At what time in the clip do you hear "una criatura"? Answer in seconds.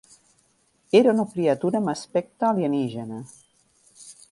1.17-1.81